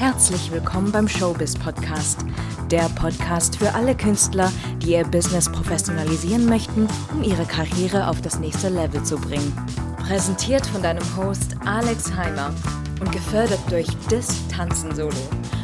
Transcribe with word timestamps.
Herzlich 0.00 0.50
willkommen 0.50 0.90
beim 0.92 1.06
Showbiz 1.06 1.58
Podcast, 1.58 2.24
der 2.70 2.88
Podcast 2.98 3.56
für 3.56 3.74
alle 3.74 3.94
Künstler, 3.94 4.50
die 4.78 4.92
ihr 4.92 5.04
Business 5.04 5.52
professionalisieren 5.52 6.46
möchten, 6.46 6.88
um 7.12 7.22
ihre 7.22 7.44
Karriere 7.44 8.08
auf 8.08 8.22
das 8.22 8.38
nächste 8.38 8.70
Level 8.70 9.04
zu 9.04 9.18
bringen. 9.18 9.54
Präsentiert 9.98 10.66
von 10.68 10.82
deinem 10.82 11.04
Host 11.18 11.54
Alex 11.66 12.10
Heimer 12.16 12.54
und 12.98 13.12
gefördert 13.12 13.60
durch 13.68 13.88
Dis 14.10 14.48
Tanzen 14.48 14.94
Solo, 14.94 15.12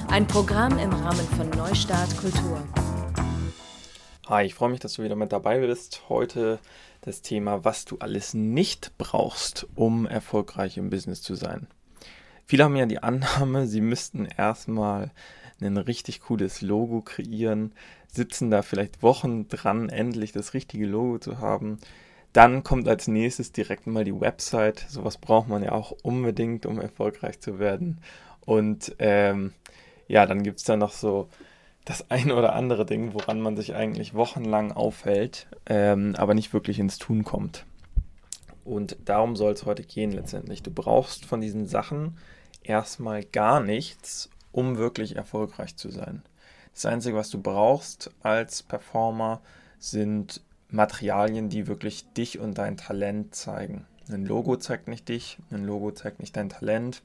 ein 0.09 0.27
Programm 0.27 0.79
im 0.79 0.91
Rahmen 0.91 1.27
von 1.39 1.49
Neustart 1.49 2.15
Kultur. 2.19 2.63
Hi, 4.29 4.45
ich 4.45 4.55
freue 4.55 4.69
mich, 4.69 4.81
dass 4.81 4.93
du 4.93 5.03
wieder 5.03 5.17
mit 5.17 5.33
dabei 5.33 5.61
bist. 5.61 6.03
Heute 6.11 6.59
das 7.01 7.23
Thema, 7.23 7.65
was 7.65 7.87
du 7.87 7.97
alles 8.01 8.35
nicht 8.35 8.99
brauchst, 8.99 9.67
um 9.77 10.05
erfolgreich 10.05 10.77
im 10.77 10.91
Business 10.91 11.23
zu 11.23 11.37
sein. 11.37 11.69
Viele 12.47 12.63
haben 12.63 12.77
ja 12.77 12.87
die 12.87 13.03
Annahme, 13.03 13.67
sie 13.67 13.81
müssten 13.81 14.25
erstmal 14.25 15.11
ein 15.61 15.77
richtig 15.77 16.21
cooles 16.21 16.61
Logo 16.61 17.01
kreieren, 17.01 17.73
sitzen 18.07 18.51
da 18.51 18.63
vielleicht 18.63 19.03
Wochen 19.03 19.49
dran, 19.49 19.89
endlich 19.89 20.31
das 20.31 20.55
richtige 20.55 20.87
Logo 20.87 21.19
zu 21.19 21.39
haben. 21.41 21.79
Dann 22.33 22.63
kommt 22.63 22.87
als 22.87 23.09
nächstes 23.09 23.51
direkt 23.51 23.87
mal 23.87 24.05
die 24.05 24.21
Website. 24.21 24.85
Sowas 24.89 25.19
braucht 25.19 25.49
man 25.49 25.65
ja 25.65 25.73
auch 25.73 25.91
unbedingt, 26.03 26.67
um 26.67 26.81
erfolgreich 26.81 27.41
zu 27.41 27.59
werden. 27.59 27.99
Und 28.45 28.95
ähm, 29.01 29.53
ja, 30.07 30.25
dann 30.27 30.43
gibt 30.43 30.59
es 30.59 30.65
da 30.65 30.77
noch 30.77 30.93
so 30.93 31.29
das 31.85 32.11
ein 32.11 32.31
oder 32.31 32.55
andere 32.55 32.87
Ding, 32.87 33.13
woran 33.15 33.41
man 33.41 33.57
sich 33.57 33.75
eigentlich 33.75 34.15
wochenlang 34.15 34.71
aufhält, 34.71 35.49
ähm, 35.67 36.15
aber 36.17 36.35
nicht 36.35 36.53
wirklich 36.53 36.79
ins 36.79 36.99
Tun 36.99 37.25
kommt. 37.25 37.65
Und 38.65 38.99
darum 39.05 39.35
soll 39.35 39.53
es 39.53 39.65
heute 39.65 39.83
gehen 39.83 40.13
letztendlich. 40.13 40.63
Du 40.63 40.71
brauchst 40.71 41.25
von 41.25 41.41
diesen 41.41 41.67
Sachen 41.67 42.19
erstmal 42.69 43.25
gar 43.25 43.61
nichts, 43.61 44.31
um 44.53 44.77
wirklich 44.77 45.17
erfolgreich 45.17 45.77
zu 45.77 45.91
sein. 45.91 46.23
Das 46.75 46.87
Einzige, 46.87 47.17
was 47.17 47.31
du 47.31 47.41
brauchst 47.41 48.11
als 48.23 48.63
Performer, 48.63 49.41
sind 49.79 50.43
Materialien, 50.71 51.49
die 51.49 51.67
wirklich 51.67 52.13
dich 52.13 52.39
und 52.39 52.59
dein 52.59 52.77
Talent 52.77 53.35
zeigen. 53.35 53.87
Ein 54.11 54.27
Logo 54.27 54.57
zeigt 54.57 54.89
nicht 54.89 55.09
dich, 55.09 55.39
ein 55.51 55.65
Logo 55.65 55.91
zeigt 55.91 56.21
nicht 56.21 56.37
dein 56.37 56.49
Talent. 56.49 57.03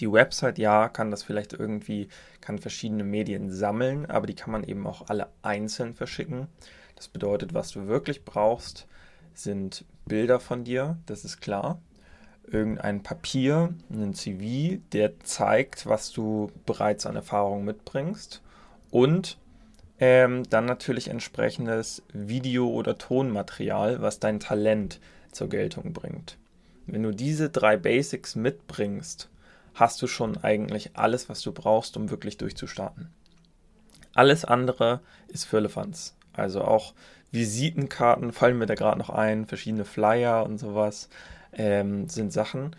Die 0.00 0.10
Website, 0.10 0.58
ja, 0.58 0.88
kann 0.88 1.10
das 1.10 1.22
vielleicht 1.22 1.52
irgendwie, 1.54 2.08
kann 2.40 2.58
verschiedene 2.58 3.04
Medien 3.04 3.50
sammeln, 3.50 4.06
aber 4.06 4.26
die 4.26 4.34
kann 4.34 4.52
man 4.52 4.64
eben 4.64 4.86
auch 4.86 5.08
alle 5.08 5.28
einzeln 5.42 5.94
verschicken. 5.94 6.46
Das 6.94 7.08
bedeutet, 7.08 7.54
was 7.54 7.70
du 7.70 7.86
wirklich 7.86 8.24
brauchst, 8.24 8.86
sind 9.34 9.84
Bilder 10.06 10.40
von 10.40 10.64
dir, 10.64 10.98
das 11.06 11.24
ist 11.24 11.40
klar 11.40 11.80
irgendein 12.52 13.02
Papier, 13.02 13.74
einen 13.92 14.14
CV, 14.14 14.80
der 14.92 15.20
zeigt, 15.20 15.86
was 15.86 16.10
du 16.12 16.50
bereits 16.66 17.06
an 17.06 17.16
Erfahrung 17.16 17.64
mitbringst 17.64 18.42
und 18.90 19.38
ähm, 20.00 20.44
dann 20.48 20.64
natürlich 20.64 21.08
entsprechendes 21.08 22.02
Video- 22.12 22.70
oder 22.70 22.98
Tonmaterial, 22.98 24.00
was 24.00 24.20
dein 24.20 24.40
Talent 24.40 25.00
zur 25.32 25.48
Geltung 25.48 25.92
bringt. 25.92 26.36
Wenn 26.86 27.02
du 27.02 27.12
diese 27.12 27.50
drei 27.50 27.76
Basics 27.76 28.34
mitbringst, 28.34 29.28
hast 29.74 30.00
du 30.00 30.06
schon 30.06 30.36
eigentlich 30.38 30.96
alles, 30.96 31.28
was 31.28 31.42
du 31.42 31.52
brauchst, 31.52 31.96
um 31.96 32.10
wirklich 32.10 32.36
durchzustarten. 32.36 33.10
Alles 34.14 34.44
andere 34.44 35.00
ist 35.28 35.44
Firlefanz. 35.44 36.16
Also 36.32 36.62
auch 36.62 36.94
Visitenkarten 37.30 38.32
fallen 38.32 38.58
mir 38.58 38.66
da 38.66 38.74
gerade 38.74 38.98
noch 38.98 39.10
ein, 39.10 39.46
verschiedene 39.46 39.84
Flyer 39.84 40.44
und 40.44 40.58
sowas 40.58 41.08
ähm, 41.52 42.08
sind 42.08 42.32
Sachen, 42.32 42.76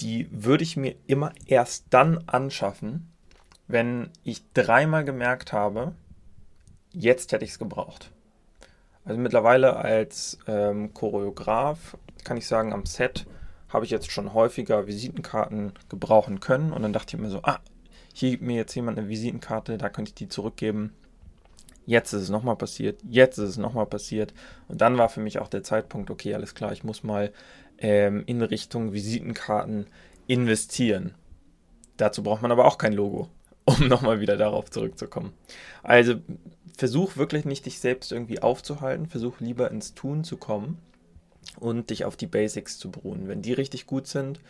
die 0.00 0.28
würde 0.30 0.64
ich 0.64 0.76
mir 0.76 0.94
immer 1.06 1.32
erst 1.46 1.86
dann 1.90 2.24
anschaffen, 2.26 3.10
wenn 3.68 4.10
ich 4.24 4.42
dreimal 4.52 5.04
gemerkt 5.04 5.52
habe, 5.52 5.94
jetzt 6.92 7.32
hätte 7.32 7.44
ich 7.44 7.52
es 7.52 7.58
gebraucht. 7.58 8.10
Also 9.04 9.20
mittlerweile 9.20 9.76
als 9.76 10.38
ähm, 10.46 10.94
Choreograf 10.94 11.96
kann 12.24 12.36
ich 12.36 12.46
sagen, 12.46 12.72
am 12.72 12.86
Set 12.86 13.26
habe 13.68 13.84
ich 13.84 13.90
jetzt 13.90 14.10
schon 14.10 14.34
häufiger 14.34 14.86
Visitenkarten 14.86 15.72
gebrauchen 15.88 16.40
können 16.40 16.72
und 16.72 16.82
dann 16.82 16.92
dachte 16.92 17.16
ich 17.16 17.22
mir 17.22 17.30
so, 17.30 17.40
ah, 17.42 17.60
hier 18.12 18.30
gibt 18.32 18.42
mir 18.42 18.56
jetzt 18.56 18.74
jemand 18.74 18.98
eine 18.98 19.08
Visitenkarte, 19.08 19.78
da 19.78 19.88
könnte 19.88 20.10
ich 20.10 20.14
die 20.14 20.28
zurückgeben. 20.28 20.92
Jetzt 21.84 22.12
ist 22.12 22.22
es 22.22 22.30
nochmal 22.30 22.56
passiert, 22.56 23.00
jetzt 23.08 23.38
ist 23.38 23.50
es 23.50 23.56
nochmal 23.56 23.86
passiert. 23.86 24.34
Und 24.68 24.80
dann 24.80 24.98
war 24.98 25.08
für 25.08 25.20
mich 25.20 25.38
auch 25.40 25.48
der 25.48 25.64
Zeitpunkt, 25.64 26.10
okay, 26.10 26.34
alles 26.34 26.54
klar, 26.54 26.72
ich 26.72 26.84
muss 26.84 27.02
mal 27.02 27.32
ähm, 27.82 28.22
in 28.26 28.40
Richtung 28.40 28.92
Visitenkarten 28.92 29.86
investieren. 30.28 31.14
Dazu 31.98 32.22
braucht 32.22 32.40
man 32.40 32.52
aber 32.52 32.64
auch 32.64 32.78
kein 32.78 32.94
Logo, 32.94 33.28
um 33.64 33.88
nochmal 33.88 34.20
wieder 34.20 34.36
darauf 34.36 34.70
zurückzukommen. 34.70 35.34
Also 35.82 36.14
versuch 36.78 37.16
wirklich 37.16 37.44
nicht 37.44 37.66
dich 37.66 37.80
selbst 37.80 38.12
irgendwie 38.12 38.40
aufzuhalten, 38.40 39.06
versuch 39.06 39.40
lieber 39.40 39.70
ins 39.70 39.94
Tun 39.94 40.24
zu 40.24 40.36
kommen 40.36 40.78
und 41.58 41.90
dich 41.90 42.04
auf 42.04 42.16
die 42.16 42.26
Basics 42.26 42.78
zu 42.78 42.90
beruhen. 42.90 43.28
Wenn 43.28 43.42
die 43.42 43.52
richtig 43.52 43.86
gut 43.86 44.06
sind, 44.06 44.40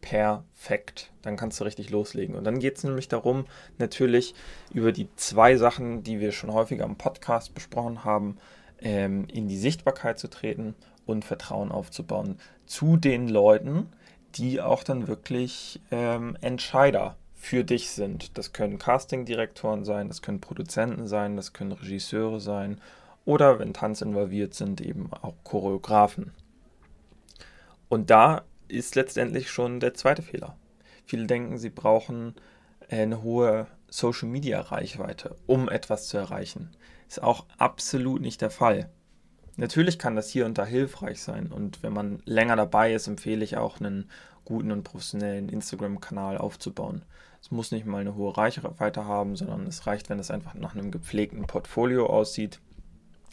perfekt. 0.00 1.12
Dann 1.22 1.36
kannst 1.36 1.60
du 1.60 1.64
richtig 1.64 1.90
loslegen. 1.90 2.34
Und 2.34 2.44
dann 2.44 2.58
geht 2.58 2.78
es 2.78 2.84
nämlich 2.84 3.08
darum, 3.08 3.44
natürlich 3.78 4.34
über 4.72 4.90
die 4.90 5.08
zwei 5.16 5.56
Sachen, 5.56 6.02
die 6.02 6.18
wir 6.18 6.32
schon 6.32 6.52
häufiger 6.52 6.84
im 6.84 6.96
Podcast 6.96 7.54
besprochen 7.54 8.04
haben, 8.04 8.38
ähm, 8.80 9.26
in 9.32 9.48
die 9.48 9.56
Sichtbarkeit 9.58 10.18
zu 10.18 10.28
treten 10.28 10.74
und 11.06 11.24
Vertrauen 11.24 11.72
aufzubauen 11.72 12.38
zu 12.66 12.96
den 12.96 13.28
Leuten, 13.28 13.88
die 14.34 14.60
auch 14.60 14.82
dann 14.82 15.06
wirklich 15.06 15.80
ähm, 15.90 16.36
Entscheider 16.40 17.16
für 17.34 17.64
dich 17.64 17.90
sind. 17.90 18.36
Das 18.38 18.52
können 18.52 18.78
Castingdirektoren 18.78 19.84
sein, 19.84 20.08
das 20.08 20.22
können 20.22 20.40
Produzenten 20.40 21.06
sein, 21.06 21.36
das 21.36 21.52
können 21.52 21.72
Regisseure 21.72 22.40
sein 22.40 22.80
oder 23.24 23.58
wenn 23.58 23.72
Tanz 23.72 24.00
involviert 24.02 24.54
sind, 24.54 24.80
eben 24.80 25.10
auch 25.12 25.34
Choreografen. 25.44 26.32
Und 27.88 28.10
da 28.10 28.42
ist 28.68 28.94
letztendlich 28.94 29.50
schon 29.50 29.80
der 29.80 29.94
zweite 29.94 30.22
Fehler. 30.22 30.56
Viele 31.06 31.26
denken, 31.26 31.58
sie 31.58 31.70
brauchen 31.70 32.34
eine 32.88 33.22
hohe 33.22 33.66
Social-Media-Reichweite, 33.88 35.36
um 35.46 35.68
etwas 35.68 36.08
zu 36.08 36.16
erreichen. 36.16 36.70
Ist 37.08 37.22
auch 37.22 37.46
absolut 37.58 38.20
nicht 38.20 38.40
der 38.40 38.50
Fall. 38.50 38.90
Natürlich 39.56 39.98
kann 39.98 40.16
das 40.16 40.28
hier 40.30 40.46
und 40.46 40.58
da 40.58 40.64
hilfreich 40.64 41.22
sein 41.22 41.52
und 41.52 41.82
wenn 41.82 41.92
man 41.92 42.20
länger 42.24 42.56
dabei 42.56 42.92
ist, 42.92 43.06
empfehle 43.06 43.44
ich 43.44 43.56
auch 43.56 43.78
einen 43.78 44.10
guten 44.44 44.72
und 44.72 44.82
professionellen 44.82 45.48
Instagram-Kanal 45.48 46.38
aufzubauen. 46.38 47.02
Es 47.40 47.50
muss 47.50 47.70
nicht 47.70 47.86
mal 47.86 48.00
eine 48.00 48.14
hohe 48.14 48.36
Reichweite 48.36 49.04
haben, 49.04 49.36
sondern 49.36 49.66
es 49.66 49.86
reicht, 49.86 50.08
wenn 50.08 50.18
es 50.18 50.30
einfach 50.30 50.54
nach 50.54 50.74
einem 50.74 50.90
gepflegten 50.90 51.46
Portfolio 51.46 52.06
aussieht. 52.06 52.58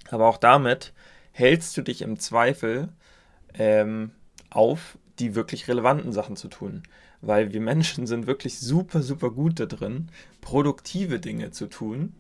Aber 0.10 0.28
auch 0.28 0.38
damit 0.38 0.94
hältst 1.32 1.76
du 1.78 1.82
dich 1.82 2.02
im 2.02 2.20
Zweifel 2.20 2.90
ähm, 3.54 4.12
auf, 4.50 4.98
die 5.20 5.34
wirklich 5.34 5.68
relevanten 5.68 6.12
Sachen 6.12 6.36
zu 6.36 6.50
tun. 6.50 6.84
Weil 7.22 7.54
wir 7.54 7.62
Menschen 7.62 8.06
sind 8.06 8.28
wirklich 8.28 8.60
super, 8.60 9.02
super 9.02 9.32
gut 9.32 9.60
da 9.60 9.66
drin, 9.66 10.10
produktive 10.42 11.20
Dinge 11.20 11.52
zu 11.52 11.68
tun 11.68 12.14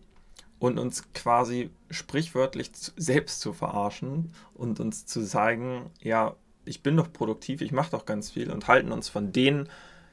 und 0.61 0.77
uns 0.77 1.11
quasi 1.13 1.72
sprichwörtlich 1.89 2.69
selbst 2.95 3.41
zu 3.41 3.51
verarschen 3.51 4.31
und 4.53 4.79
uns 4.79 5.07
zu 5.07 5.25
zeigen, 5.25 5.89
ja, 6.01 6.35
ich 6.66 6.83
bin 6.83 6.95
doch 6.95 7.11
produktiv, 7.11 7.61
ich 7.61 7.72
mache 7.72 7.89
doch 7.89 8.05
ganz 8.05 8.29
viel 8.29 8.51
und 8.51 8.67
halten 8.67 8.91
uns 8.91 9.09
von 9.09 9.31
den 9.31 9.67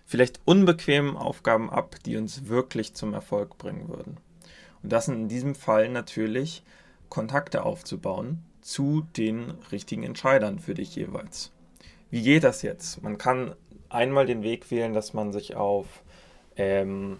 vielleicht 0.06 0.41
unbequemen 0.47 1.19
Aufgaben 1.19 1.69
ab, 1.69 1.97
die 2.06 2.16
uns 2.16 2.48
wirklich 2.48 2.94
zum 2.94 3.12
Erfolg 3.12 3.58
bringen 3.58 3.91
würden. 3.91 4.16
Und 4.82 4.91
das 4.91 5.04
sind 5.04 5.16
in 5.16 5.28
diesem 5.28 5.54
Fall 5.54 5.91
natürlich 5.91 6.62
Kontakte 7.10 7.62
aufzubauen 7.62 8.42
zu 8.62 9.06
den 9.19 9.50
richtigen 9.70 10.03
Entscheidern 10.03 10.60
für 10.60 10.72
dich 10.72 10.97
jeweils. 10.97 11.53
Wie 12.08 12.22
geht 12.22 12.44
das 12.44 12.62
jetzt? 12.62 13.03
Man 13.03 13.19
kann 13.19 13.54
einmal 13.91 14.25
den 14.25 14.42
Weg 14.42 14.70
wählen, 14.70 14.94
dass 14.94 15.12
man 15.12 15.31
sich 15.31 15.56
auf 15.56 16.03
ähm, 16.56 17.19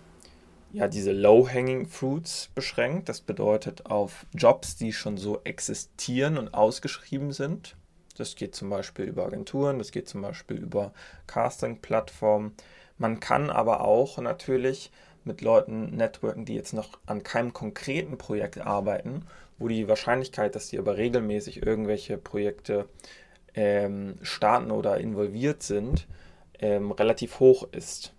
ja, 0.73 0.89
diese 0.89 1.13
Low-Hanging 1.13 1.87
Fruits 1.87 2.51
beschränkt. 2.55 3.09
Das 3.09 3.21
bedeutet 3.21 3.87
auf 3.87 4.27
Jobs, 4.35 4.77
die 4.77 4.93
schon 4.93 5.17
so 5.17 5.41
existieren 5.45 6.37
und 6.37 6.53
ausgeschrieben 6.55 7.33
sind. 7.33 7.77
Das 8.17 8.35
geht 8.35 8.55
zum 8.55 8.69
Beispiel 8.69 9.05
über 9.07 9.25
Agenturen, 9.27 9.79
das 9.79 9.93
geht 9.93 10.09
zum 10.09 10.23
Beispiel 10.23 10.57
über 10.57 10.93
Casting-Plattformen. 11.27 12.53
Man 12.99 13.21
kann 13.21 13.49
aber 13.49 13.83
auch 13.83 14.19
natürlich 14.19 14.91
mit 15.25 15.41
Leuten 15.41 15.97
networken, 15.97 16.45
die 16.45 16.55
jetzt 16.55 16.73
noch 16.73 16.99
an 17.07 17.23
keinem 17.23 17.53
konkreten 17.53 18.19
Projekt 18.19 18.59
arbeiten, 18.59 19.25
wo 19.59 19.69
die 19.69 19.89
Wahrscheinlichkeit, 19.89 20.57
dass 20.57 20.69
die 20.69 20.79
aber 20.79 20.97
regelmäßig 20.97 21.65
irgendwelche 21.65 22.19
Projekte 22.19 22.89
ähm, 23.55 24.19
starten 24.23 24.71
oder 24.73 24.99
involviert 24.99 25.63
sind, 25.63 26.09
ähm, 26.59 26.91
relativ 26.91 27.39
hoch 27.39 27.69
ist. 27.71 28.15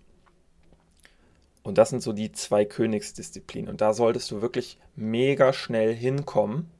Und 1.62 1.78
das 1.78 1.90
sind 1.90 2.02
so 2.02 2.12
die 2.12 2.32
zwei 2.32 2.64
Königsdisziplinen. 2.64 3.70
Und 3.70 3.80
da 3.80 3.92
solltest 3.92 4.30
du 4.30 4.40
wirklich 4.40 4.78
mega 4.96 5.52
schnell 5.52 5.94
hinkommen 5.94 6.70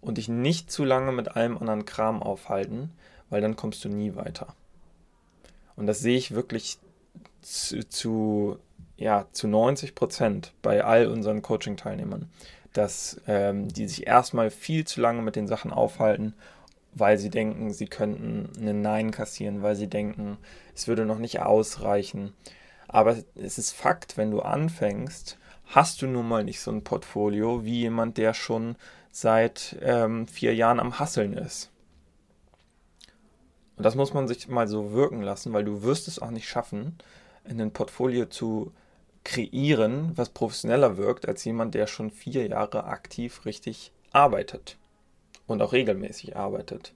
und 0.00 0.18
dich 0.18 0.28
nicht 0.28 0.70
zu 0.70 0.84
lange 0.84 1.12
mit 1.12 1.36
allem 1.36 1.58
anderen 1.58 1.84
Kram 1.84 2.22
aufhalten, 2.22 2.90
weil 3.30 3.40
dann 3.40 3.56
kommst 3.56 3.84
du 3.84 3.88
nie 3.88 4.14
weiter. 4.14 4.54
Und 5.76 5.86
das 5.86 6.00
sehe 6.00 6.16
ich 6.16 6.34
wirklich 6.34 6.78
zu, 7.42 7.86
zu 7.88 8.58
ja 8.96 9.26
zu 9.32 9.46
90 9.46 9.94
Prozent 9.94 10.52
bei 10.62 10.82
all 10.82 11.06
unseren 11.06 11.42
Coaching-Teilnehmern, 11.42 12.30
dass 12.72 13.20
ähm, 13.26 13.68
die 13.68 13.86
sich 13.86 14.06
erstmal 14.06 14.50
viel 14.50 14.86
zu 14.86 15.00
lange 15.00 15.22
mit 15.22 15.36
den 15.36 15.46
Sachen 15.46 15.72
aufhalten, 15.72 16.34
weil 16.94 17.18
sie 17.18 17.30
denken, 17.30 17.72
sie 17.72 17.86
könnten 17.86 18.50
einen 18.58 18.80
Nein 18.80 19.10
kassieren, 19.10 19.62
weil 19.62 19.76
sie 19.76 19.88
denken, 19.88 20.38
es 20.74 20.88
würde 20.88 21.04
noch 21.04 21.18
nicht 21.18 21.40
ausreichen. 21.40 22.32
Aber 22.88 23.16
es 23.34 23.58
ist 23.58 23.72
Fakt, 23.72 24.16
wenn 24.16 24.30
du 24.30 24.40
anfängst, 24.40 25.38
hast 25.66 26.02
du 26.02 26.06
nun 26.06 26.28
mal 26.28 26.44
nicht 26.44 26.60
so 26.60 26.70
ein 26.70 26.84
Portfolio 26.84 27.64
wie 27.64 27.80
jemand, 27.80 28.18
der 28.18 28.34
schon 28.34 28.76
seit 29.10 29.76
ähm, 29.82 30.28
vier 30.28 30.54
Jahren 30.54 30.80
am 30.80 30.98
Hasseln 30.98 31.32
ist. 31.32 31.70
Und 33.76 33.84
das 33.84 33.94
muss 33.94 34.14
man 34.14 34.28
sich 34.28 34.48
mal 34.48 34.68
so 34.68 34.92
wirken 34.92 35.22
lassen, 35.22 35.52
weil 35.52 35.64
du 35.64 35.82
wirst 35.82 36.08
es 36.08 36.18
auch 36.18 36.30
nicht 36.30 36.48
schaffen, 36.48 36.96
ein 37.44 37.72
Portfolio 37.72 38.26
zu 38.26 38.72
kreieren, 39.24 40.12
was 40.14 40.30
professioneller 40.30 40.96
wirkt 40.96 41.28
als 41.28 41.44
jemand, 41.44 41.74
der 41.74 41.86
schon 41.86 42.10
vier 42.10 42.46
Jahre 42.46 42.84
aktiv 42.84 43.44
richtig 43.44 43.92
arbeitet 44.12 44.78
und 45.46 45.60
auch 45.62 45.72
regelmäßig 45.72 46.36
arbeitet. 46.36 46.94